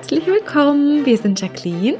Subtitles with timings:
[0.00, 1.04] herzlich willkommen.
[1.04, 1.98] Wir sind Jacqueline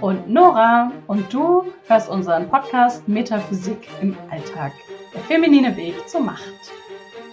[0.00, 4.72] und Nora und du hörst unseren Podcast Metaphysik im Alltag.
[5.12, 6.54] Der feminine Weg zur Macht.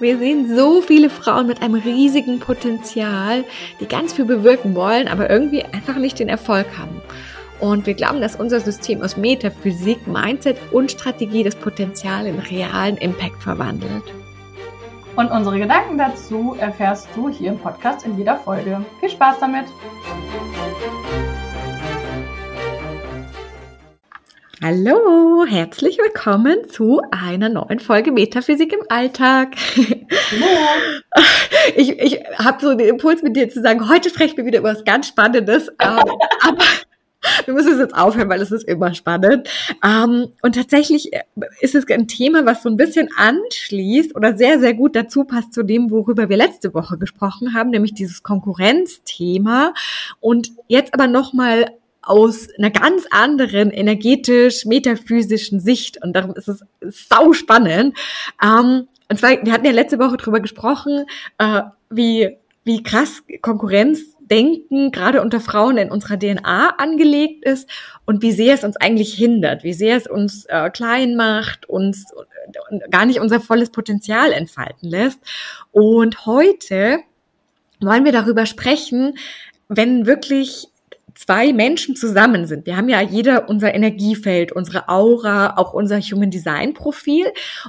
[0.02, 3.45] Wir sehen so viele Frauen mit einem riesigen Potenzial,
[3.79, 7.02] die ganz viel bewirken wollen, aber irgendwie einfach nicht den Erfolg haben.
[7.61, 12.98] Und wir glauben, dass unser System aus Metaphysik, Mindset und Strategie das Potenzial in realen
[12.98, 14.03] Impact verwandelt.
[15.16, 18.84] Und unsere Gedanken dazu erfährst du hier im Podcast in jeder Folge.
[18.99, 19.66] Viel Spaß damit!
[24.63, 29.55] Hallo, herzlich willkommen zu einer neuen Folge Metaphysik im Alltag.
[29.76, 30.48] Hallo.
[31.76, 34.71] Ich, ich habe so den Impuls mit dir zu sagen, heute sprechen wir wieder über
[34.71, 35.68] was ganz Spannendes.
[35.80, 35.99] Ähm,
[36.41, 36.63] aber
[37.45, 39.50] wir müssen es jetzt aufhören, weil es ist immer spannend.
[39.84, 41.23] Ähm, und tatsächlich äh,
[41.62, 45.54] ist es ein Thema, was so ein bisschen anschließt oder sehr, sehr gut dazu passt
[45.54, 49.74] zu dem, worüber wir letzte Woche gesprochen haben, nämlich dieses Konkurrenzthema.
[50.20, 51.68] Und jetzt aber nochmal
[52.02, 57.98] aus einer ganz anderen energetisch metaphysischen Sicht und darum ist es sau spannend.
[58.43, 61.05] Ähm, und zwar, wir hatten ja letzte Woche drüber gesprochen,
[61.37, 67.69] äh, wie wie krass Konkurrenz Denken gerade unter Frauen in unserer DNA angelegt ist
[68.06, 72.06] und wie sehr es uns eigentlich hindert, wie sehr es uns äh, klein macht, uns
[72.12, 75.19] äh, gar nicht unser volles Potenzial entfalten lässt.
[75.72, 77.00] Und heute
[77.81, 79.18] wollen wir darüber sprechen,
[79.68, 80.68] wenn wirklich
[81.16, 82.66] zwei Menschen zusammen sind.
[82.66, 87.25] Wir haben ja jeder unser Energiefeld, unsere Aura, auch unser Human Design Profil.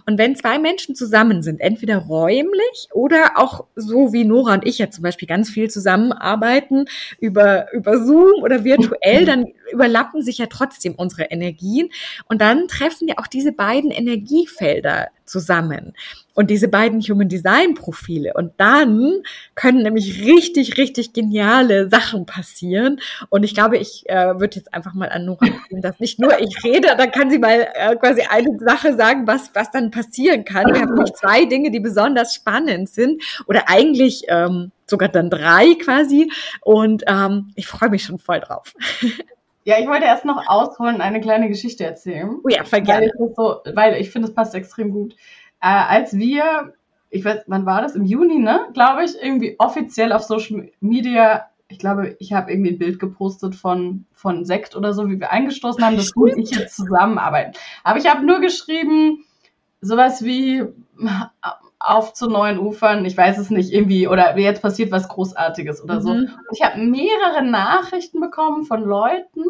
[0.07, 4.79] Und wenn zwei Menschen zusammen sind, entweder räumlich oder auch so wie Nora und ich
[4.79, 6.87] ja zum Beispiel ganz viel zusammenarbeiten
[7.21, 11.91] über, über Zoom oder virtuell, dann überlappen sich ja trotzdem unsere Energien.
[12.29, 15.95] Und dann treffen ja auch diese beiden Energiefelder zusammen
[16.35, 18.33] und diese beiden Human Design Profile.
[18.35, 19.23] Und dann
[19.55, 23.01] können nämlich richtig, richtig geniale Sachen passieren.
[23.31, 26.39] Und ich glaube, ich äh, würde jetzt einfach mal an Nora geben, dass nicht nur
[26.41, 30.45] ich rede, dann kann sie mal äh, quasi eine Sache sagen, was, was dann passieren
[30.45, 30.67] kann.
[30.67, 35.75] Wir haben nämlich zwei Dinge, die besonders spannend sind oder eigentlich ähm, sogar dann drei
[35.83, 36.31] quasi.
[36.63, 38.75] Und ähm, ich freue mich schon voll drauf.
[39.67, 42.39] Ja, ich wollte erst noch ausholen, eine kleine Geschichte erzählen.
[42.45, 43.11] Oh ja, voll gerne.
[43.17, 45.17] Weil ich, so, weil ich finde, es passt extrem gut.
[45.65, 46.75] Äh, als wir,
[47.09, 47.95] ich weiß, wann war das?
[47.95, 48.69] Im Juni, ne?
[48.75, 53.55] Glaube ich, irgendwie offiziell auf Social Media, ich glaube, ich habe irgendwie ein Bild gepostet
[53.55, 57.55] von, von Sekt oder so, wie wir eingestoßen haben, dass du und ich jetzt zusammenarbeiten.
[57.83, 59.25] Aber ich habe nur geschrieben,
[59.81, 60.65] sowas wie
[61.79, 66.03] auf zu neuen Ufern, ich weiß es nicht, irgendwie, oder jetzt passiert was Großartiges oder
[66.03, 66.11] so.
[66.11, 66.25] Mhm.
[66.25, 69.45] Und ich habe mehrere Nachrichten bekommen von Leuten,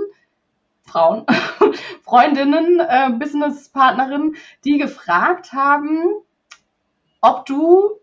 [0.95, 1.27] Frauen,
[2.05, 6.05] Freundinnen, äh, Businesspartnerinnen, die gefragt haben,
[7.21, 7.99] ob du,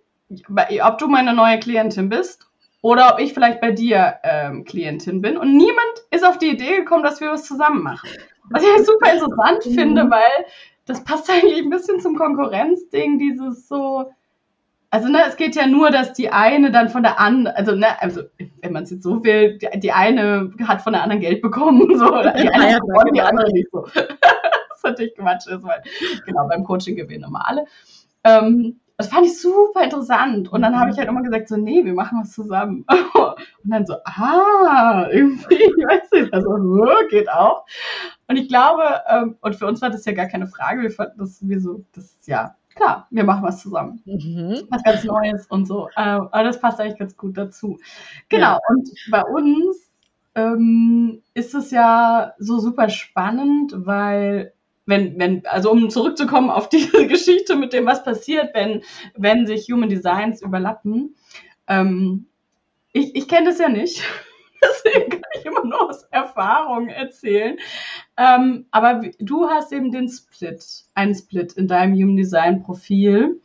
[0.83, 2.49] ob du meine neue Klientin bist
[2.81, 5.37] oder ob ich vielleicht bei dir ähm, Klientin bin.
[5.37, 8.09] Und niemand ist auf die Idee gekommen, dass wir was zusammen machen.
[8.49, 9.73] Was ich super interessant mhm.
[9.73, 10.45] finde, weil
[10.85, 14.11] das passt eigentlich ein bisschen zum Konkurrenzding, dieses so,
[14.91, 17.99] also ne, es geht ja nur, dass die eine dann von der anderen, also ne,
[18.01, 18.21] also
[18.61, 21.97] wenn man es jetzt so will, die, die, eine hat von der anderen Geld bekommen,
[21.97, 23.87] so, oder die eine hat gewonnen, die andere nicht so.
[23.93, 25.81] das natürlich Quatsch ist, weil
[26.25, 27.65] genau beim Coaching gewinnen immer alle.
[28.23, 30.51] Ähm, das fand ich super interessant.
[30.51, 32.85] Und dann habe ich halt immer gesagt, so, nee, wir machen was zusammen.
[33.15, 37.65] Und dann so, ah, irgendwie, ich weiß nicht, also, geht auch.
[38.27, 41.17] Und ich glaube, ähm, und für uns war das ja gar keine Frage, wir fanden
[41.17, 44.01] das wie so, das, ja, klar, wir machen was zusammen.
[44.05, 44.67] Mhm.
[44.69, 45.87] Was ganz Neues und so.
[45.89, 47.79] Äh, aber das passt eigentlich ganz gut dazu.
[48.29, 48.59] Genau, ja.
[48.69, 49.91] und bei uns
[50.35, 54.53] ähm, ist es ja so super spannend, weil
[54.85, 58.83] wenn, wenn, also um zurückzukommen auf diese Geschichte mit dem, was passiert, wenn,
[59.15, 61.15] wenn sich Human Designs überlappen.
[61.67, 62.27] Ähm,
[62.93, 64.03] ich ich kenne das ja nicht.
[64.85, 67.57] Deswegen kann ich immer nur aus Erfahrung erzählen.
[68.17, 70.63] Ähm, aber du hast eben den Split,
[70.93, 73.41] einen Split in deinem Human Design Profil.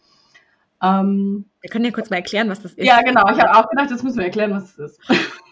[0.83, 2.87] Ähm, wir können ja kurz mal erklären, was das ist.
[2.87, 3.23] Ja, genau.
[3.31, 5.01] Ich habe auch gedacht, jetzt müssen wir erklären, was es ist.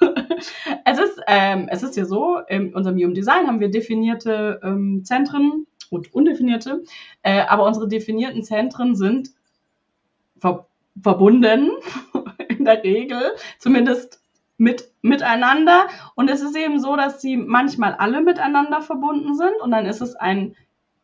[0.84, 5.02] es ist, ähm, es ist ja so, in unserem Human Design haben wir definierte ähm,
[5.04, 6.82] Zentren und undefinierte,
[7.22, 9.30] äh, aber unsere definierten Zentren sind
[10.38, 10.66] ver
[11.02, 11.72] verbunden
[12.48, 13.20] in der Regel,
[13.58, 14.20] zumindest
[14.56, 15.88] mit, miteinander.
[16.14, 19.60] Und es ist eben so, dass sie manchmal alle miteinander verbunden sind.
[19.60, 20.54] Und dann ist es ein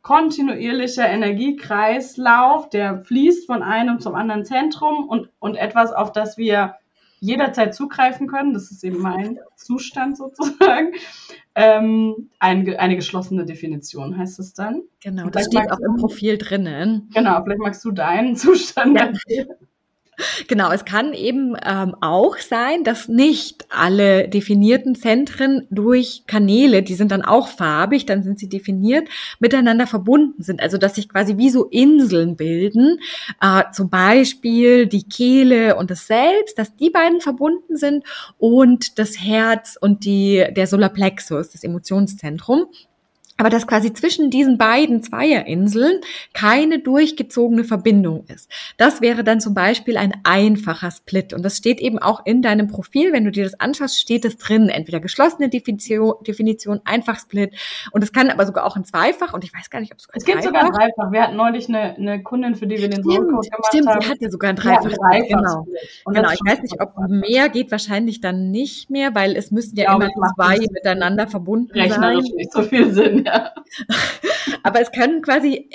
[0.03, 6.77] kontinuierlicher Energiekreislauf, der fließt von einem zum anderen Zentrum und, und etwas, auf das wir
[7.21, 8.55] jederzeit zugreifen können.
[8.55, 10.93] Das ist eben mein Zustand sozusagen.
[11.55, 14.83] Ähm, ein, eine geschlossene Definition heißt es dann.
[15.03, 17.11] Genau, das steht auch im Profil drinnen.
[17.13, 19.45] Genau, vielleicht magst du deinen Zustand ja.
[20.49, 26.95] Genau, es kann eben ähm, auch sein, dass nicht alle definierten Zentren durch Kanäle, die
[26.95, 29.09] sind dann auch farbig, dann sind sie definiert,
[29.39, 30.61] miteinander verbunden sind.
[30.61, 32.99] Also dass sich quasi wie so Inseln bilden,
[33.41, 38.05] äh, zum Beispiel die Kehle und das Selbst, dass die beiden verbunden sind
[38.39, 42.67] und das Herz und die, der Solarplexus, das Emotionszentrum
[43.41, 46.03] aber dass quasi zwischen diesen beiden Zweierinseln
[46.35, 48.51] keine durchgezogene Verbindung ist.
[48.77, 51.33] Das wäre dann zum Beispiel ein einfacher Split.
[51.33, 53.15] Und das steht eben auch in deinem Profil.
[53.15, 54.69] Wenn du dir das anschaust, steht es drin.
[54.69, 57.55] Entweder geschlossene Definition, Definition Einfach-Split.
[57.93, 59.33] Und es kann aber sogar auch ein Zweifach.
[59.33, 61.11] Und ich weiß gar nicht, ob es sogar Es gibt sogar ein Dreifach.
[61.11, 64.03] Wir hatten neulich eine, eine Kundin, für die wir den Soulcode gemacht stimmt, haben.
[64.03, 64.91] Stimmt, sie hat ja sogar ein Dreifach.
[64.91, 65.67] Ja, Dreifach genau.
[66.05, 66.31] genau.
[66.31, 69.95] Ich weiß nicht, ob mehr geht wahrscheinlich dann nicht mehr, weil es müssten ja, ja
[69.95, 71.91] immer zwei miteinander verbunden sein.
[71.91, 73.27] Rechnerisch nicht so viel Sinn,
[74.63, 75.71] Aber es können quasi,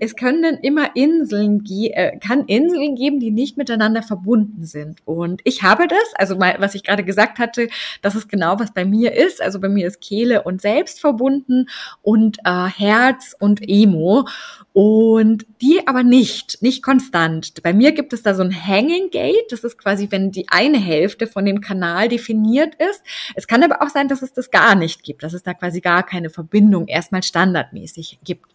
[0.00, 5.00] es können immer Inseln, äh, kann Inseln geben, die nicht miteinander verbunden sind.
[5.04, 7.68] Und ich habe das, also mal, was ich gerade gesagt hatte,
[8.02, 9.42] das ist genau, was bei mir ist.
[9.42, 11.68] Also bei mir ist Kehle und Selbst verbunden
[12.02, 14.26] und äh, Herz und Emo.
[14.72, 17.62] Und die aber nicht, nicht konstant.
[17.62, 19.50] Bei mir gibt es da so ein Hanging Gate.
[19.50, 23.02] Das ist quasi, wenn die eine Hälfte von dem Kanal definiert ist.
[23.34, 25.80] Es kann aber auch sein, dass es das gar nicht gibt, dass es da quasi
[25.80, 28.52] gar keine Verbindung erstmal standardmäßig gibt.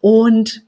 [0.00, 0.59] Und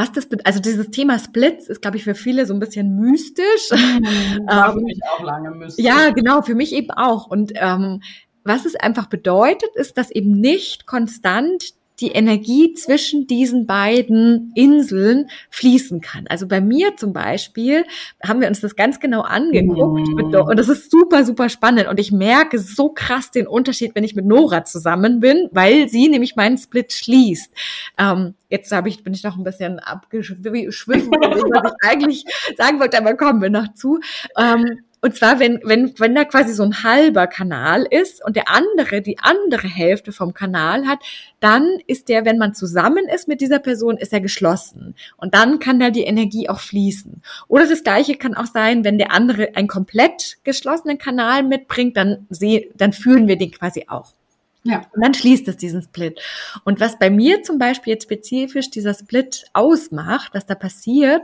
[0.00, 3.70] was das, also dieses Thema Splits ist, glaube ich, für viele so ein bisschen mystisch.
[3.70, 5.84] Mhm, war für mich auch lange mystisch.
[5.84, 7.26] Ja, genau, für mich eben auch.
[7.26, 8.00] Und ähm,
[8.42, 15.28] was es einfach bedeutet, ist, dass eben nicht konstant die Energie zwischen diesen beiden Inseln
[15.50, 16.26] fließen kann.
[16.28, 17.84] Also bei mir zum Beispiel
[18.24, 20.34] haben wir uns das ganz genau angeguckt mm.
[20.34, 24.14] und das ist super, super spannend und ich merke so krass den Unterschied, wenn ich
[24.14, 27.52] mit Nora zusammen bin, weil sie nämlich meinen Split schließt.
[27.98, 32.24] Ähm, jetzt habe ich, bin ich noch ein bisschen abgeschwiffen, was ich eigentlich
[32.56, 34.00] sagen wollte, aber kommen wir noch zu.
[34.36, 38.50] Ähm, und zwar, wenn, wenn, wenn da quasi so ein halber Kanal ist und der
[38.50, 40.98] andere die andere Hälfte vom Kanal hat,
[41.40, 44.94] dann ist der, wenn man zusammen ist mit dieser Person, ist er geschlossen.
[45.16, 47.22] Und dann kann da die Energie auch fließen.
[47.48, 52.26] Oder das Gleiche kann auch sein, wenn der andere einen komplett geschlossenen Kanal mitbringt, dann,
[52.28, 54.12] seh, dann fühlen wir den quasi auch.
[54.62, 54.82] Ja.
[54.94, 56.20] Und dann schließt es diesen Split.
[56.64, 61.22] Und was bei mir zum Beispiel jetzt spezifisch dieser Split ausmacht, was da passiert,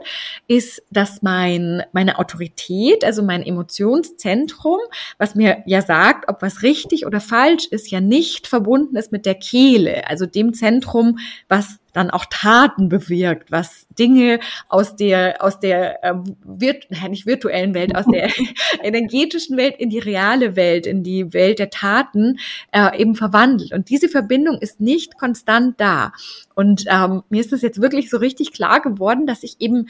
[0.49, 4.79] ist, dass mein, meine Autorität, also mein Emotionszentrum,
[5.19, 9.27] was mir ja sagt, ob was richtig oder falsch ist, ja nicht verbunden ist mit
[9.27, 11.19] der Kehle, also dem Zentrum,
[11.49, 16.15] was dann auch Taten bewirkt, was Dinge aus der, aus der, äh,
[16.45, 18.31] virt, nicht virtuellen Welt, aus der
[18.83, 22.39] energetischen Welt in die reale Welt, in die Welt der Taten
[22.73, 23.73] äh, eben verwandelt.
[23.73, 26.13] Und diese Verbindung ist nicht konstant da.
[26.55, 29.89] Und ähm, mir ist das jetzt wirklich so richtig klar geworden, dass ich eben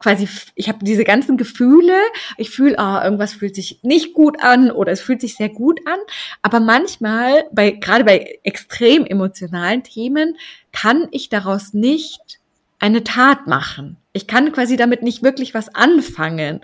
[0.00, 1.94] quasi, ich habe diese ganzen Gefühle,
[2.38, 5.78] ich fühle, ah, irgendwas fühlt sich nicht gut an oder es fühlt sich sehr gut
[5.86, 5.98] an,
[6.42, 10.36] aber manchmal, bei, gerade bei extrem emotionalen Themen,
[10.72, 12.40] kann ich daraus nicht
[12.78, 13.96] eine Tat machen.
[14.12, 16.60] Ich kann quasi damit nicht wirklich was anfangen.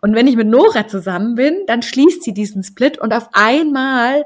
[0.00, 4.24] Und wenn ich mit Nora zusammen bin, dann schließt sie diesen Split und auf einmal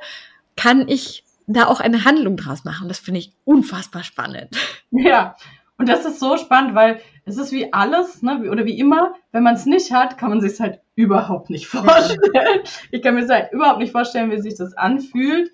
[0.56, 2.88] kann ich da auch eine Handlung draus machen.
[2.88, 4.56] Das finde ich unfassbar spannend.
[4.90, 5.36] Ja,
[5.78, 9.42] und das ist so spannend, weil es ist wie alles, ne, oder wie immer, wenn
[9.42, 12.60] man es nicht hat, kann man sich halt überhaupt nicht vorstellen.
[12.90, 15.50] Ich kann mir halt überhaupt nicht vorstellen, wie sich das anfühlt.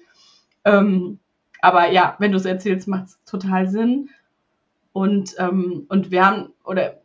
[0.64, 1.18] Ähm,
[1.60, 4.10] aber ja, wenn du es erzählst, macht es total Sinn.
[4.92, 6.98] Und, ähm, und wir haben, oder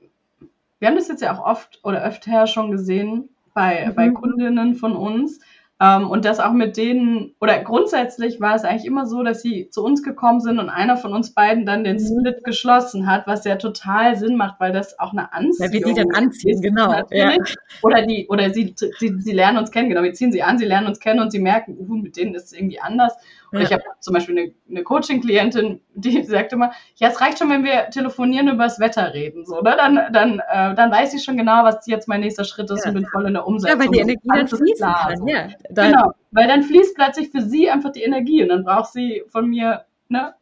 [0.80, 3.96] wir haben das jetzt ja auch oft oder öfter schon gesehen bei, mhm.
[3.96, 5.40] bei Kundinnen von uns,
[5.84, 9.70] ähm, und das auch mit denen, oder grundsätzlich war es eigentlich immer so, dass sie
[9.70, 12.22] zu uns gekommen sind und einer von uns beiden dann den mhm.
[12.22, 15.60] Split geschlossen hat, was ja total Sinn macht, weil das auch eine Anziehung ist.
[15.60, 16.94] Ja, wir die dann anziehen, genau.
[17.12, 17.36] Ja.
[17.82, 20.66] Oder die, oder sie, sie, sie lernen uns kennen, genau, wir ziehen sie an, sie
[20.66, 23.14] lernen uns kennen und sie merken, uh, mit denen ist es irgendwie anders.
[23.54, 23.62] Ja.
[23.62, 27.64] ich habe zum Beispiel eine, eine Coaching-Klientin, die sagt immer, ja, es reicht schon, wenn
[27.64, 29.46] wir telefonieren über das Wetter reden.
[29.46, 29.76] So, ne?
[29.78, 32.90] dann, dann, äh, dann weiß ich schon genau, was jetzt mein nächster Schritt ist ja.
[32.90, 33.80] und bin voll in der Umsetzung.
[33.80, 35.18] Ja, weil die Energie dann kann.
[35.18, 35.28] So.
[35.28, 38.92] Ja, dann genau, weil dann fließt plötzlich für sie einfach die Energie und dann braucht
[38.92, 40.34] sie von mir ne,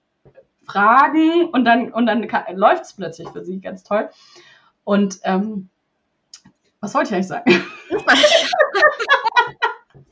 [0.64, 4.10] Fragen und dann, und dann läuft es plötzlich für sie ganz toll.
[4.84, 5.70] Und ähm,
[6.80, 7.64] was wollte ich eigentlich sagen?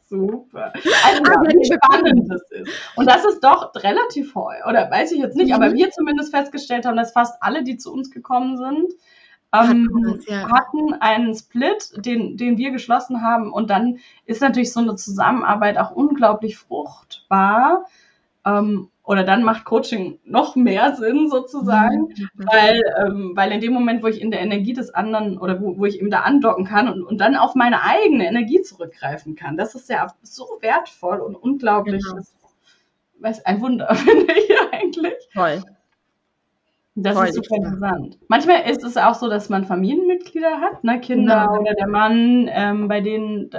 [0.09, 0.73] Super.
[1.05, 2.71] Also, ah, wie spannend das ist.
[2.95, 5.55] Und das ist doch relativ häufig, oder weiß ich jetzt nicht, mhm.
[5.55, 8.93] aber wir zumindest festgestellt haben, dass fast alle, die zu uns gekommen sind,
[9.53, 10.49] ähm, hatten, ja.
[10.49, 13.53] hatten einen Split, den, den wir geschlossen haben.
[13.53, 17.85] Und dann ist natürlich so eine Zusammenarbeit auch unglaublich fruchtbar,
[18.45, 22.29] Ähm, oder dann macht Coaching noch mehr Sinn sozusagen, mhm.
[22.35, 25.79] weil, ähm, weil in dem Moment, wo ich in der Energie des anderen oder wo,
[25.79, 29.57] wo ich eben da andocken kann und, und dann auf meine eigene Energie zurückgreifen kann,
[29.57, 32.03] das ist ja so wertvoll und unglaublich.
[32.03, 32.21] Genau.
[33.19, 35.15] Das ist ein Wunder, finde ich eigentlich.
[35.33, 35.63] Toll.
[36.95, 38.17] Das Voll ist super interessant.
[38.27, 40.99] Manchmal ist es auch so, dass man Familienmitglieder hat, ne?
[40.99, 41.59] Kinder ja.
[41.59, 43.49] oder der Mann, ähm, bei denen,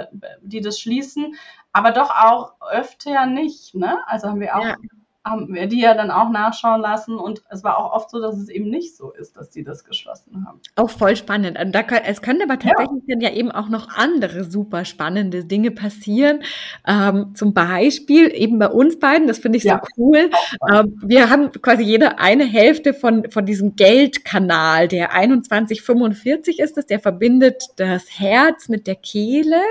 [0.41, 1.35] die das schließen,
[1.73, 3.75] aber doch auch öfter nicht.
[3.75, 3.99] Ne?
[4.07, 4.77] Also haben wir auch ja
[5.23, 8.37] haben wir die ja dann auch nachschauen lassen und es war auch oft so, dass
[8.37, 10.59] es eben nicht so ist, dass die das geschlossen haben.
[10.75, 11.59] Auch voll spannend.
[11.59, 13.15] Und da kann, es können aber tatsächlich ja.
[13.15, 16.41] dann ja eben auch noch andere super spannende Dinge passieren.
[16.87, 19.79] Ähm, zum Beispiel eben bei uns beiden, das finde ich ja.
[19.83, 20.31] so cool.
[20.73, 26.87] Ähm, wir haben quasi jede eine Hälfte von, von diesem Geldkanal, der 2145 ist das,
[26.87, 29.61] der verbindet das Herz mit der Kehle.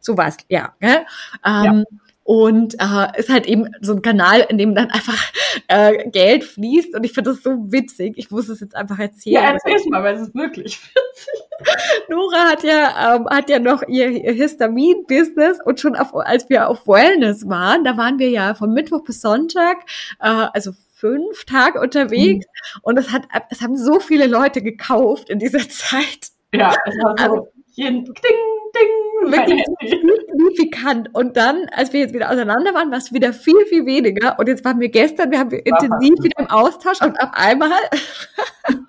[0.00, 0.74] So was, ja.
[0.80, 1.06] Gell?
[1.44, 1.98] Ähm, ja.
[2.28, 5.32] Und äh, ist halt eben so ein Kanal, in dem dann einfach
[5.66, 6.94] äh, Geld fließt.
[6.94, 8.18] Und ich finde das so witzig.
[8.18, 9.42] Ich muss es jetzt einfach erzählen.
[9.42, 11.46] Ja, erzähl's mal, weil es ist wirklich witzig.
[12.10, 16.68] Nora hat ja, ähm, hat ja noch ihr, ihr Histamin-Business und schon auf, als wir
[16.68, 19.78] auf Wellness waren, da waren wir ja von Mittwoch bis Sonntag,
[20.20, 22.44] äh, also fünf Tage unterwegs.
[22.44, 22.80] Mhm.
[22.82, 26.28] Und es hat, es haben so viele Leute gekauft in dieser Zeit.
[26.52, 28.14] Ja, es war so also, jeden Ding,
[28.74, 31.14] Ding, wirklich signifikant.
[31.14, 34.38] Und dann, als wir jetzt wieder auseinander waren, war es wieder viel, viel weniger.
[34.38, 37.70] Und jetzt waren wir gestern, wir haben intensiv wieder im Austausch und auf einmal.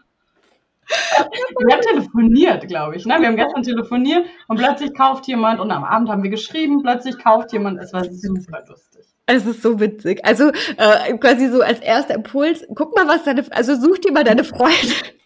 [1.60, 3.06] wir haben telefoniert, glaube ich.
[3.06, 3.16] Ne?
[3.20, 7.18] Wir haben gestern telefoniert und plötzlich kauft jemand und am Abend haben wir geschrieben, plötzlich
[7.20, 7.80] kauft jemand.
[7.80, 9.09] Es war super lustig.
[9.32, 10.26] Es ist so witzig.
[10.26, 14.24] Also äh, quasi so als erster Impuls, guck mal, was deine, also such dir mal
[14.24, 14.76] deine Freunde.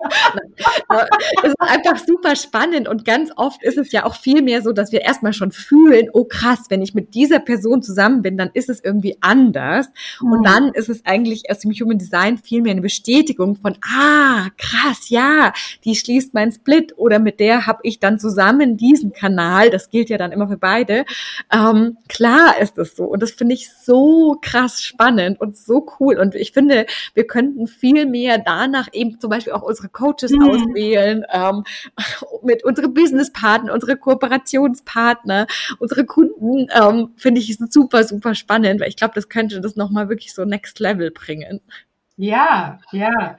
[1.43, 4.73] es ist einfach super spannend und ganz oft ist es ja auch viel mehr so,
[4.73, 8.49] dass wir erstmal schon fühlen, oh krass, wenn ich mit dieser Person zusammen bin, dann
[8.53, 9.87] ist es irgendwie anders.
[10.19, 10.31] Mhm.
[10.33, 14.49] Und dann ist es eigentlich aus dem Human Design viel mehr eine Bestätigung von, ah,
[14.57, 15.53] krass, ja,
[15.85, 19.69] die schließt mein Split oder mit der habe ich dann zusammen diesen Kanal.
[19.69, 21.05] Das gilt ja dann immer für beide.
[21.53, 23.05] Ähm, klar ist es so.
[23.05, 26.17] Und das finde ich so so krass spannend und so cool.
[26.17, 30.49] Und ich finde, wir könnten viel mehr danach eben zum Beispiel auch unsere Coaches mhm.
[30.49, 31.63] auswählen, ähm,
[32.43, 35.45] mit unsere Businesspartner, unsere Kooperationspartner,
[35.77, 40.09] unsere Kunden, ähm, finde ich super, super spannend, weil ich glaube, das könnte das nochmal
[40.09, 41.61] wirklich so next level bringen.
[42.17, 43.37] Ja, ja,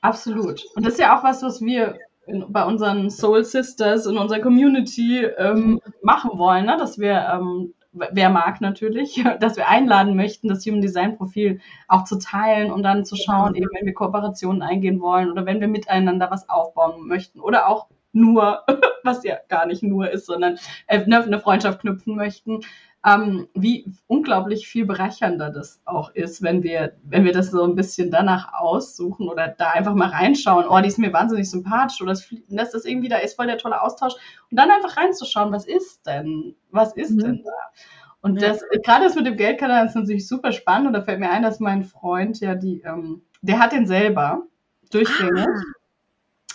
[0.00, 0.64] absolut.
[0.74, 4.40] Und das ist ja auch was, was wir in, bei unseren Soul Sisters in unserer
[4.40, 6.76] Community ähm, machen wollen, ne?
[6.78, 7.74] dass wir ähm,
[8.10, 12.82] wer mag natürlich, dass wir einladen möchten, das Human Design Profil auch zu teilen und
[12.82, 17.06] dann zu schauen, eben wenn wir Kooperationen eingehen wollen oder wenn wir miteinander was aufbauen
[17.06, 18.64] möchten oder auch nur,
[19.04, 22.60] was ja gar nicht nur ist, sondern äh, ne, eine Freundschaft knüpfen möchten,
[23.08, 27.74] ähm, wie unglaublich viel bereichernder das auch ist, wenn wir, wenn wir das so ein
[27.74, 32.12] bisschen danach aussuchen oder da einfach mal reinschauen, oh, die ist mir wahnsinnig sympathisch oder
[32.12, 34.14] das, das ist irgendwie, da ist voll der tolle Austausch
[34.50, 37.18] und dann einfach reinzuschauen, was ist denn, was ist mhm.
[37.18, 37.80] denn da?
[38.20, 38.48] Und ja.
[38.48, 41.42] das, gerade das mit dem Geldkanal ist natürlich super spannend und da fällt mir ein,
[41.42, 44.42] dass mein Freund ja die, ähm, der hat den selber
[44.90, 45.46] durchgängig.
[45.46, 45.62] Ah.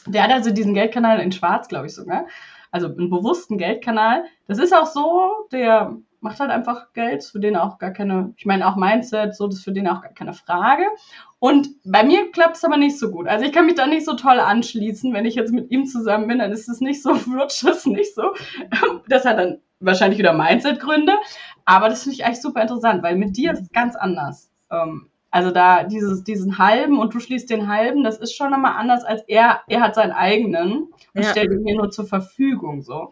[0.08, 2.28] Der hat also diesen Geldkanal in Schwarz, glaube ich sogar.
[2.72, 4.26] Also einen bewussten Geldkanal.
[4.48, 8.46] Das ist auch so, der macht halt einfach Geld, für den auch gar keine, ich
[8.46, 10.84] meine auch Mindset, so, das ist für den auch gar keine Frage.
[11.40, 13.28] Und bei mir klappt es aber nicht so gut.
[13.28, 16.28] Also ich kann mich da nicht so toll anschließen, wenn ich jetzt mit ihm zusammen
[16.28, 18.34] bin, dann ist es nicht so, rutscht es nicht so.
[19.08, 21.14] Das hat dann wahrscheinlich wieder Mindset-Gründe,
[21.66, 24.50] aber das finde ich eigentlich super interessant, weil mit dir ist es ganz anders.
[24.72, 28.76] Ähm, also da dieses, diesen halben und du schließt den halben, das ist schon nochmal
[28.78, 31.24] anders als er, er hat seinen eigenen und ja.
[31.24, 33.12] stellt ihn mir nur zur Verfügung so.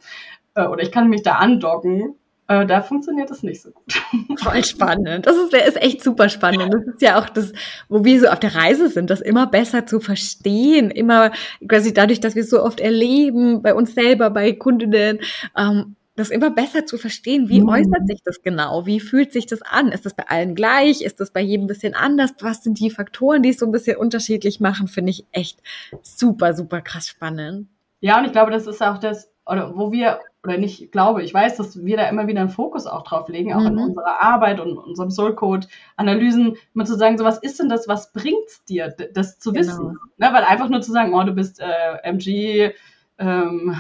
[0.54, 2.16] Äh, oder ich kann mich da andocken
[2.52, 4.40] äh, da funktioniert das nicht so gut.
[4.40, 5.26] Voll spannend.
[5.26, 6.74] Das ist, ist echt super spannend.
[6.74, 7.54] Das ist ja auch das,
[7.90, 11.32] wo wir so auf der Reise sind, das immer besser zu verstehen, immer
[11.68, 15.20] quasi dadurch, dass wir es so oft erleben, bei uns selber, bei Kundinnen,
[15.58, 17.70] ähm, das immer besser zu verstehen, wie mhm.
[17.70, 18.86] äußert sich das genau?
[18.86, 19.90] Wie fühlt sich das an?
[19.90, 21.02] Ist das bei allen gleich?
[21.02, 22.32] Ist das bei jedem ein bisschen anders?
[22.42, 24.88] Was sind die Faktoren, die es so ein bisschen unterschiedlich machen?
[24.88, 25.62] Finde ich echt
[26.02, 27.70] super, super krass spannend.
[28.02, 31.34] Ja, und ich glaube, das ist auch das, oder wo wir oder nicht glaube, ich
[31.34, 33.68] weiß, dass wir da immer wieder einen Fokus auch drauf legen, auch mhm.
[33.68, 35.68] in unserer Arbeit und unserem Soul Code
[35.98, 39.60] Analysen, immer zu sagen, so was ist denn das, was bringt's dir, das zu genau.
[39.62, 40.00] wissen?
[40.18, 42.74] Ne, weil einfach nur zu sagen, oh, du bist äh, MG,
[43.20, 43.76] ähm,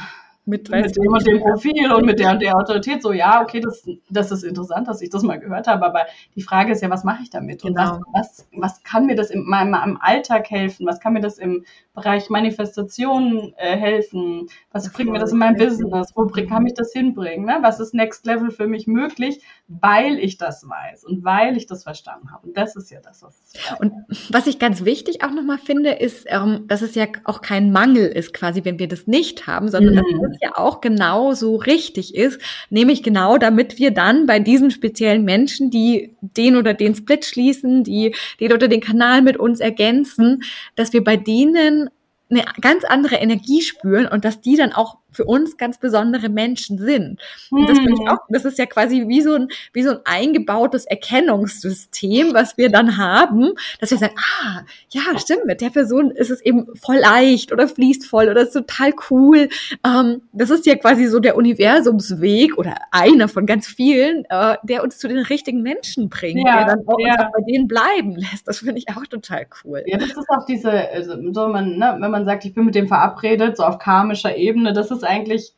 [0.51, 3.01] mit, mit dem und dem Profil und mit der und der Autorität.
[3.01, 6.05] So, ja, okay, das, das ist interessant, dass ich das mal gehört habe, aber
[6.35, 7.63] die Frage ist ja, was mache ich damit?
[7.63, 7.99] Und genau.
[8.11, 10.85] was, was, was kann mir das in meinem, im Alltag helfen?
[10.85, 14.47] Was kann mir das im Bereich Manifestation äh, helfen?
[14.73, 16.11] Was das bringt mir das in meinem Business?
[16.15, 17.45] Wo bring, kann mich das hinbringen?
[17.45, 17.59] Ne?
[17.61, 21.83] Was ist Next Level für mich möglich, weil ich das weiß und weil ich das
[21.83, 22.47] verstanden habe?
[22.47, 23.53] Und das ist ja das, was.
[23.79, 23.93] Und
[24.29, 28.07] was ich ganz wichtig auch nochmal finde, ist, ähm, dass es ja auch kein Mangel
[28.07, 30.21] ist, quasi, wenn wir das nicht haben, sondern mhm.
[30.21, 35.23] dass ja auch genau so richtig ist, nämlich genau damit wir dann bei diesen speziellen
[35.23, 40.43] Menschen, die den oder den Split schließen, die den oder den Kanal mit uns ergänzen,
[40.75, 41.89] dass wir bei denen
[42.29, 46.77] eine ganz andere Energie spüren und dass die dann auch für uns ganz besondere Menschen
[46.77, 47.21] sind.
[47.49, 48.07] Und das, ich hm.
[48.07, 52.69] auch, das ist ja quasi wie so, ein, wie so ein eingebautes Erkennungssystem, was wir
[52.69, 56.97] dann haben, dass wir sagen, ah, ja, stimmt, mit der Person ist es eben voll
[56.97, 59.49] leicht oder fließt voll oder ist total cool.
[59.85, 64.83] Ähm, das ist ja quasi so der Universumsweg oder einer von ganz vielen, äh, der
[64.83, 67.13] uns zu den richtigen Menschen bringt, ja, der dann auch, ja.
[67.13, 68.47] uns auch bei denen bleiben lässt.
[68.47, 69.83] Das finde ich auch total cool.
[69.85, 72.75] Ja, das ist auch diese, also, so man, ne, wenn man sagt, ich bin mit
[72.75, 75.53] dem verabredet, so auf karmischer Ebene, das ist ist eigentlich,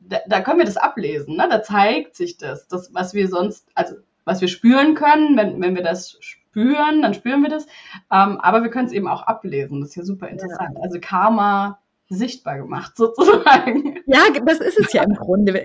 [0.00, 1.48] da, da können wir das ablesen, ne?
[1.50, 5.74] da zeigt sich das, das, was wir sonst, also was wir spüren können, wenn, wenn
[5.74, 7.66] wir das spüren, dann spüren wir das,
[8.12, 10.76] ähm, aber wir können es eben auch ablesen, das ist ja super interessant.
[10.76, 10.82] Ja.
[10.82, 13.98] Also Karma sichtbar gemacht, sozusagen.
[14.06, 15.58] Ja, das ist es ja im Grunde.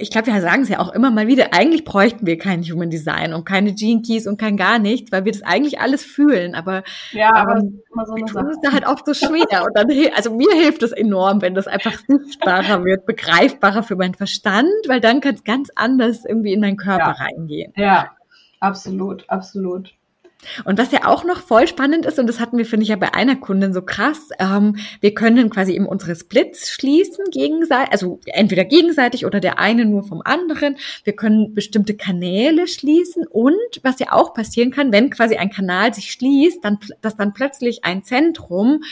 [0.00, 2.90] Ich glaube, wir sagen es ja auch immer mal wieder, eigentlich bräuchten wir kein Human
[2.90, 6.54] Design und keine Gene Keys und kein gar nichts, weil wir das eigentlich alles fühlen.
[6.54, 9.64] Aber, ja, aber ähm, so wir tun es da halt oft so schwer.
[9.64, 14.14] Und dann, also mir hilft es enorm, wenn das einfach sichtbarer wird, begreifbarer für meinen
[14.14, 17.24] Verstand, weil dann kann es ganz anders irgendwie in meinen Körper ja.
[17.24, 17.72] reingehen.
[17.76, 18.10] Ja,
[18.60, 19.94] absolut, absolut.
[20.64, 22.96] Und was ja auch noch voll spannend ist, und das hatten wir, finde ich, ja
[22.96, 28.20] bei einer Kundin so krass, ähm, wir können quasi eben unsere Splits schließen gegenseitig, also
[28.26, 30.76] entweder gegenseitig oder der eine nur vom anderen.
[31.04, 35.94] Wir können bestimmte Kanäle schließen und was ja auch passieren kann, wenn quasi ein Kanal
[35.94, 38.82] sich schließt, dann, dass dann plötzlich ein Zentrum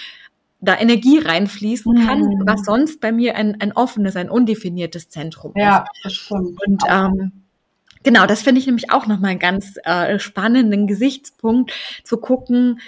[0.61, 2.43] da Energie reinfließen kann, mhm.
[2.45, 5.69] was sonst bei mir ein, ein offenes, ein undefiniertes Zentrum ja, ist.
[5.69, 6.61] Ja, das stimmt.
[6.67, 7.33] Und ähm,
[8.03, 12.81] Genau, das finde ich nämlich auch nochmal einen ganz äh, spannenden Gesichtspunkt, zu gucken,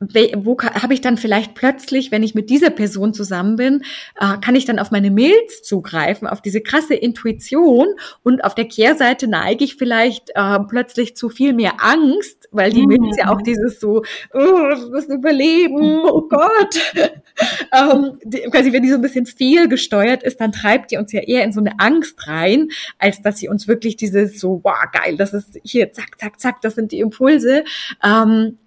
[0.00, 3.82] wo habe ich dann vielleicht plötzlich, wenn ich mit dieser Person zusammen bin,
[4.20, 7.86] äh, kann ich dann auf meine Mails zugreifen, auf diese krasse Intuition
[8.22, 12.82] und auf der Kehrseite neige ich vielleicht äh, plötzlich zu viel mehr Angst, weil die
[12.82, 12.88] mhm.
[13.00, 16.92] Mails ja auch dieses so, oh, das überleben, oh Gott.
[17.72, 21.20] ähm, die, quasi, wenn die so ein bisschen fehlgesteuert ist, dann treibt die uns ja
[21.20, 25.16] eher in so eine Angst rein, als dass sie uns wirklich dieses so, wow, geil,
[25.16, 27.64] das ist hier, zack, zack, zack, das sind die Impulse.
[28.04, 28.58] Ähm,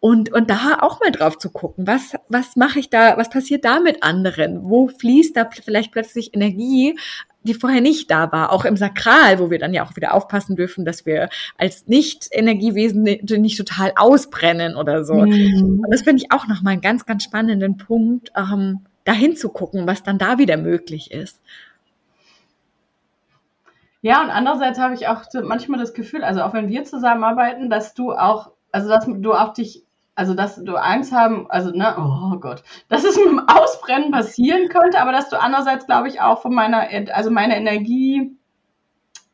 [0.00, 3.66] und, und da auch mal drauf zu gucken, was, was mache ich da, was passiert
[3.66, 4.62] da mit anderen?
[4.62, 6.98] Wo fließt da vielleicht plötzlich Energie,
[7.42, 10.56] die vorher nicht da war, auch im Sakral, wo wir dann ja auch wieder aufpassen
[10.56, 15.14] dürfen, dass wir als Nicht-Energiewesen nicht total ausbrennen oder so.
[15.14, 15.80] Mhm.
[15.84, 19.86] Und das finde ich auch nochmal einen ganz, ganz spannenden Punkt, ähm, dahin zu gucken,
[19.86, 21.40] was dann da wieder möglich ist.
[24.02, 27.94] Ja, und andererseits habe ich auch manchmal das Gefühl, also auch wenn wir zusammenarbeiten, dass
[27.94, 29.84] du auch, also dass du auch dich
[30.20, 34.68] also dass du Angst haben, also ne, oh Gott, dass es mit dem Ausbrennen passieren
[34.68, 38.36] könnte, aber dass du andererseits, glaube ich, auch von meiner, also meine Energie,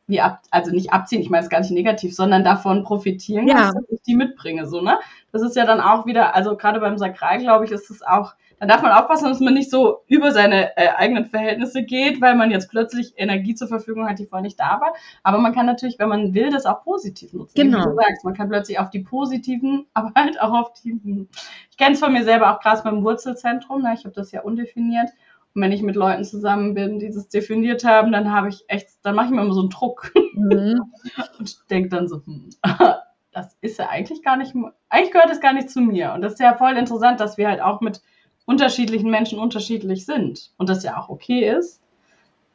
[0.07, 3.73] wie ab, also nicht abziehen, ich meine es gar nicht negativ, sondern davon profitieren ja.
[3.73, 4.97] dass ich die mitbringe, so, ne?
[5.37, 8.33] Das ist ja dann auch wieder, also gerade beim Sakral, glaube ich, ist es auch
[8.59, 12.35] da darf man aufpassen, dass man nicht so über seine äh, eigenen Verhältnisse geht, weil
[12.35, 14.93] man jetzt plötzlich Energie zur Verfügung hat, die vorher nicht da war.
[15.21, 17.53] Aber man kann natürlich, wenn man will, das auch positiv nutzen.
[17.55, 17.79] Genau.
[17.79, 21.27] Wie du sagst, man kann plötzlich auf die positiven, aber halt auch auf die.
[21.69, 23.83] Ich kenne es von mir selber auch krass beim Wurzelzentrum.
[23.83, 23.93] Ne?
[23.95, 25.09] Ich habe das ja undefiniert.
[25.53, 28.89] Und wenn ich mit Leuten zusammen bin, die das definiert haben, dann habe ich echt,
[29.03, 30.11] dann mache ich mir immer so einen Druck.
[30.33, 30.81] Mhm.
[31.39, 32.49] und denke dann so, hm,
[33.37, 34.55] das ist ja eigentlich gar nicht,
[34.89, 36.13] eigentlich gehört es gar nicht zu mir.
[36.13, 38.01] Und das ist ja voll interessant, dass wir halt auch mit
[38.45, 41.79] unterschiedlichen Menschen unterschiedlich sind und das ja auch okay ist.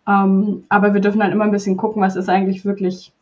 [0.08, 3.12] Ähm, aber wir dürfen dann immer ein bisschen gucken, was ist eigentlich wirklich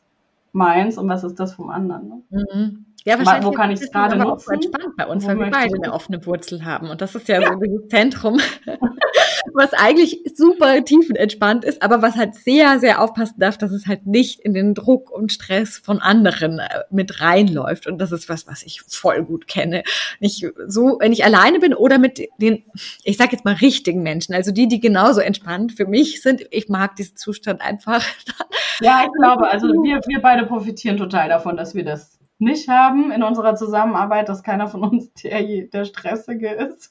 [0.53, 2.09] meins und was ist das vom anderen.
[2.09, 2.45] Ne?
[2.53, 2.87] Mhm.
[3.05, 4.49] Ja, wahrscheinlich wo kann ich es gerade nutzen?
[4.49, 6.89] Auch entspannt bei uns, weil wir beide eine offene Wurzel haben.
[6.89, 7.53] Und das ist ja, ja.
[7.53, 8.39] so dieses Zentrum,
[9.55, 14.07] was eigentlich super tiefenentspannt ist, aber was halt sehr, sehr aufpassen darf, dass es halt
[14.07, 17.87] nicht in den Druck und Stress von anderen äh, mit reinläuft.
[17.87, 19.83] Und das ist was, was ich voll gut kenne.
[20.21, 22.65] Nicht so, wenn ich alleine bin oder mit den,
[23.05, 26.47] ich sag jetzt mal richtigen Menschen, also die, die genauso entspannt für mich sind.
[26.51, 28.05] Ich mag diesen Zustand einfach.
[28.83, 33.13] Ja, ich glaube, also wir, wir beide profitieren total davon, dass wir das nicht haben
[33.13, 36.91] in unserer Zusammenarbeit, dass keiner von uns der, der Stressige ist.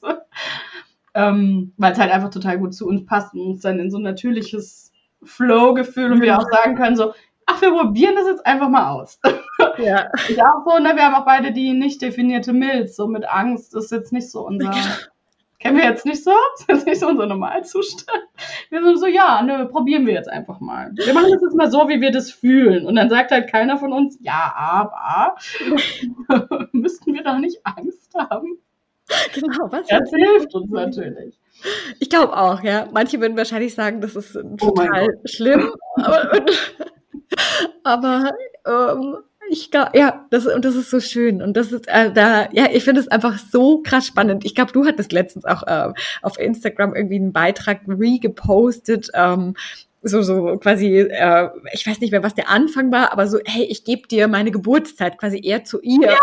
[1.14, 3.98] Ähm, weil es halt einfach total gut zu uns passt und uns dann in so
[3.98, 4.92] ein natürliches
[5.22, 7.12] Flow-Gefühl und wir auch sagen können so,
[7.46, 9.20] ach, wir probieren das jetzt einfach mal aus.
[9.76, 10.08] Ja.
[10.28, 13.74] Ich auch so, ne, wir haben auch beide die nicht definierte Milz, so mit Angst
[13.74, 14.72] ist jetzt nicht so unser,
[15.58, 18.22] kennen wir jetzt nicht so, das ist jetzt nicht so unser Normalzustand.
[18.70, 20.90] Wir sind so, ja, ne, probieren wir jetzt einfach mal.
[20.94, 22.86] Wir machen das jetzt mal so, wie wir das fühlen.
[22.86, 25.36] Und dann sagt halt keiner von uns, ja, aber
[26.72, 28.58] müssten wir doch nicht Angst haben.
[29.34, 29.86] Genau, was?
[29.88, 31.34] Das hilft uns natürlich.
[31.98, 32.88] Ich glaube auch, ja.
[32.92, 35.72] Manche würden wahrscheinlich sagen, das ist oh total oh schlimm.
[35.96, 36.30] Aber,
[37.84, 38.32] aber
[38.66, 39.16] ähm,
[39.50, 41.42] ich glaube, ja, das, und das ist so schön.
[41.42, 44.44] Und das ist äh, da, ja, ich finde es einfach so krass spannend.
[44.44, 45.92] Ich glaube, du hattest letztens auch äh,
[46.22, 49.54] auf Instagram irgendwie einen Beitrag re-gepostet, ähm,
[50.02, 53.64] so, so quasi, äh, ich weiß nicht mehr, was der Anfang war, aber so, hey,
[53.64, 56.10] ich gebe dir meine Geburtszeit quasi eher zu ihr.
[56.10, 56.18] Ja,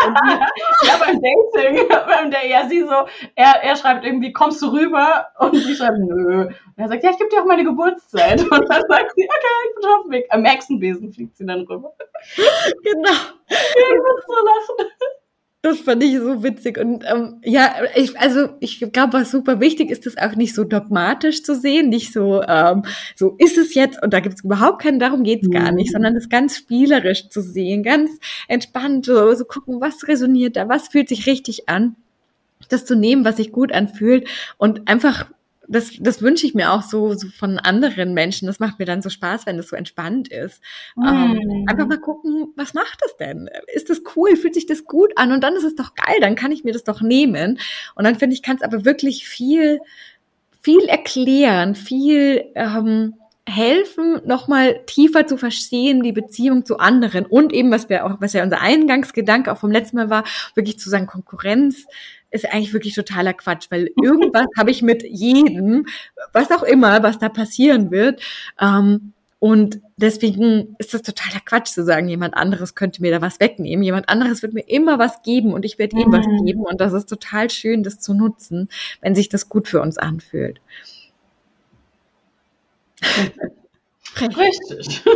[0.83, 5.27] ja beim Dating, beim Dating, ja, sie so, er, er schreibt irgendwie, kommst du rüber?
[5.37, 6.45] Und sie schreibt, nö.
[6.45, 8.41] Und er sagt, ja, ich gebe dir auch meine Geburtszeit.
[8.41, 10.25] Und dann sagt sie, okay, ich bin auf dem Weg.
[10.29, 11.93] Am Hexenbesen fliegt sie dann rüber.
[12.83, 13.11] Genau.
[13.49, 14.91] Ich muss so lachen.
[15.63, 16.77] Das fand ich so witzig.
[16.77, 20.63] Und ähm, ja, ich, also ich glaube, was super wichtig ist, das auch nicht so
[20.63, 22.83] dogmatisch zu sehen, nicht so, ähm,
[23.15, 25.93] so ist es jetzt und da gibt es überhaupt keinen, darum geht's gar nicht, mhm.
[25.93, 28.11] sondern das ganz spielerisch zu sehen, ganz
[28.47, 31.95] entspannt, so, so gucken, was resoniert da, was fühlt sich richtig an
[32.69, 35.29] das zu nehmen, was sich gut anfühlt und einfach
[35.67, 38.47] das, das wünsche ich mir auch so, so von anderen Menschen.
[38.47, 40.61] Das macht mir dann so Spaß, wenn es so entspannt ist.
[40.95, 41.05] Mm.
[41.05, 43.49] Ähm, einfach mal gucken, was macht das denn?
[43.73, 44.35] Ist das cool?
[44.35, 45.31] Fühlt sich das gut an?
[45.31, 47.59] Und dann ist es doch geil, dann kann ich mir das doch nehmen.
[47.95, 49.79] Und dann finde ich, kann es aber wirklich viel,
[50.61, 53.15] viel erklären, viel ähm,
[53.47, 58.33] helfen, nochmal tiefer zu verstehen, die Beziehung zu anderen und eben, was wir auch, was
[58.33, 61.85] ja unser Eingangsgedanke auch vom letzten Mal war, wirklich zu sagen, Konkurrenz
[62.29, 65.85] ist eigentlich wirklich totaler Quatsch, weil irgendwas habe ich mit jedem,
[66.33, 68.21] was auch immer, was da passieren wird.
[68.59, 73.39] Ähm, und deswegen ist das totaler Quatsch zu sagen, jemand anderes könnte mir da was
[73.39, 73.83] wegnehmen.
[73.83, 76.13] Jemand anderes wird mir immer was geben und ich werde ihm mhm.
[76.13, 76.61] was geben.
[76.61, 78.67] Und das ist total schön, das zu nutzen,
[78.99, 80.59] wenn sich das gut für uns anfühlt.
[84.19, 85.03] Richtig.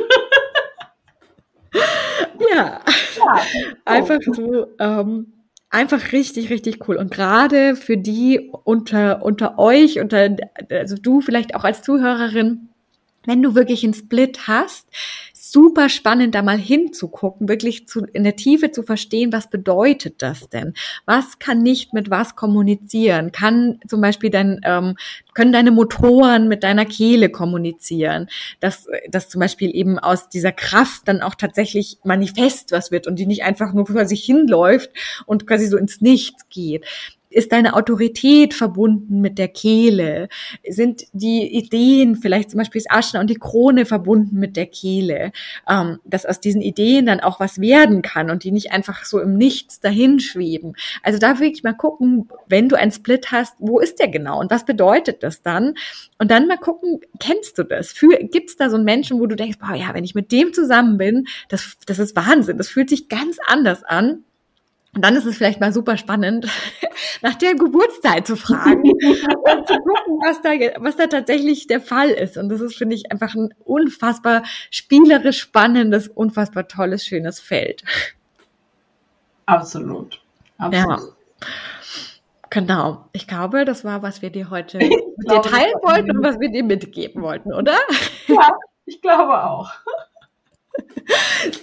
[2.54, 2.82] ja.
[3.18, 3.42] ja.
[3.86, 4.68] Einfach so.
[4.80, 5.34] Ähm,
[5.70, 6.98] einfach richtig, richtig cool.
[6.98, 10.36] Und gerade für die unter, unter euch, unter,
[10.70, 12.70] also du vielleicht auch als Zuhörerin,
[13.26, 14.88] wenn du wirklich einen Split hast,
[15.52, 20.48] super spannend, da mal hinzugucken, wirklich zu, in der Tiefe zu verstehen, was bedeutet das
[20.48, 20.74] denn?
[21.06, 23.34] Was kann nicht mit was kommunizieren?
[23.34, 24.96] Kann zum Beispiel dein, ähm,
[25.34, 28.28] können deine Motoren mit deiner Kehle kommunizieren?
[28.62, 33.18] Dass, dass zum Beispiel eben aus dieser Kraft dann auch tatsächlich manifest was wird und
[33.18, 34.92] die nicht einfach nur vor sich hinläuft
[35.26, 36.86] und quasi so ins Nichts geht
[37.32, 40.30] ist deine Autorität verbunden mit der Kehle?
[40.68, 45.32] Sind die Ideen, vielleicht zum Beispiel das Aschna und die Krone verbunden mit der Kehle?
[45.70, 49.20] Ähm, dass aus diesen Ideen dann auch was werden kann und die nicht einfach so
[49.20, 50.74] im Nichts dahin schweben.
[51.04, 54.52] Also da wirklich mal gucken, wenn du einen Split hast, wo ist der genau und
[54.52, 55.76] was bedeutet das dann?
[56.18, 57.96] Und dann mal gucken, kennst du das?
[58.32, 60.54] Gibt es da so einen Menschen, wo du denkst, boah, ja, wenn ich mit dem
[60.54, 64.24] zusammen bin, das, das ist Wahnsinn, das fühlt sich ganz anders an
[64.94, 66.48] und dann ist es vielleicht mal super spannend,
[67.22, 70.52] nach der Geburtszeit zu fragen und zu gucken, was da,
[70.84, 72.38] was da tatsächlich der Fall ist.
[72.38, 77.84] Und das ist, finde ich, einfach ein unfassbar spielerisch spannendes, unfassbar tolles, schönes Feld.
[79.46, 80.22] Absolut.
[80.58, 81.00] Absolut.
[81.00, 81.48] Ja.
[82.50, 83.06] Genau.
[83.14, 86.52] Ich glaube, das war, was wir dir heute mit dir teilen wollten und was wir
[86.52, 87.78] dir mitgeben wollten, oder?
[88.28, 89.72] Ja, ich glaube auch.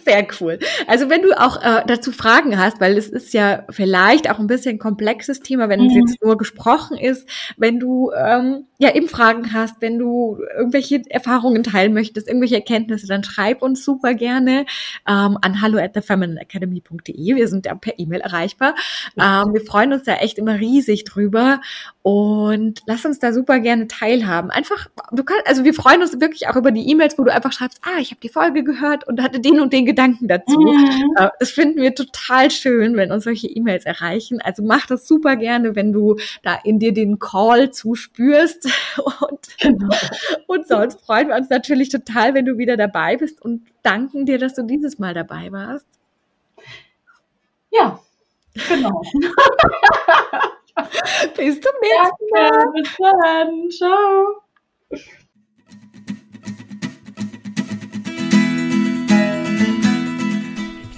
[0.04, 0.58] Sehr cool.
[0.86, 4.46] Also wenn du auch äh, dazu Fragen hast, weil es ist ja vielleicht auch ein
[4.46, 5.86] bisschen komplexes Thema, wenn mhm.
[5.86, 11.02] es jetzt nur gesprochen ist, wenn du ähm, ja eben Fragen hast, wenn du irgendwelche
[11.08, 14.66] Erfahrungen teilen möchtest, irgendwelche Erkenntnisse, dann schreib uns super gerne
[15.06, 17.36] ähm, an hallo at thefeminineacademy.de.
[17.36, 18.74] Wir sind ja per E-Mail erreichbar.
[19.16, 21.60] Ähm, wir freuen uns da echt immer riesig drüber
[22.02, 24.50] und lass uns da super gerne teilhaben.
[24.50, 27.52] Einfach, du kannst, also wir freuen uns wirklich auch über die E-Mails, wo du einfach
[27.52, 30.58] schreibst, ah, ich habe die Folge gehört und hatte den und den Gedanken dazu.
[30.58, 31.14] Mhm.
[31.16, 34.40] Äh, das finden wir total schön, wenn uns solche E-Mails erreichen.
[34.40, 38.68] Also mach das super gerne, wenn du da in dir den Call zuspürst.
[39.20, 39.94] Und, genau.
[40.46, 44.38] und sonst freuen wir uns natürlich total, wenn du wieder dabei bist und danken dir,
[44.38, 45.86] dass du dieses Mal dabei warst.
[47.70, 47.98] Ja,
[48.68, 49.02] genau.
[51.36, 52.42] bis zum nächsten Mal.
[52.42, 53.70] Ja, bis dann.
[53.70, 54.42] Ciao.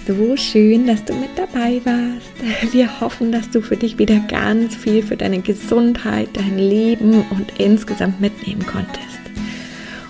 [0.07, 2.73] So schön, dass du mit dabei warst.
[2.73, 7.59] Wir hoffen, dass du für dich wieder ganz viel für deine Gesundheit, dein Leben und
[7.59, 9.19] insgesamt mitnehmen konntest.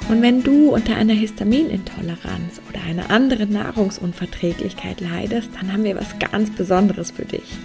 [0.08, 6.18] Und wenn du unter einer Histaminintoleranz oder einer anderen Nahrungsunverträglichkeit leidest, dann haben wir was
[6.20, 7.58] ganz Besonderes für dich,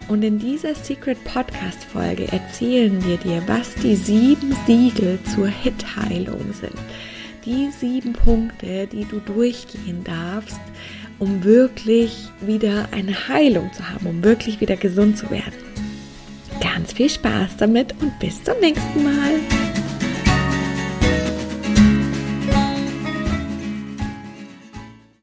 [0.08, 6.52] und in dieser Secret Podcast Folge erzählen wir dir, was die sieben Siegel zur Hit-Heilung
[6.60, 6.74] sind.
[7.46, 10.60] Die sieben Punkte, die du durchgehen darfst,
[11.20, 15.54] um wirklich wieder eine Heilung zu haben, um wirklich wieder gesund zu werden.
[16.62, 19.40] Ganz viel Spaß damit und bis zum nächsten Mal.